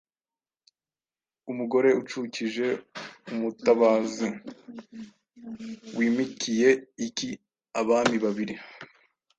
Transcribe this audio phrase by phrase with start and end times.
[1.51, 2.67] Umugore ucukije
[3.31, 4.27] umutabazi,
[5.97, 6.69] Wimikiye
[7.07, 7.29] iki
[7.79, 8.55] Abami babiri: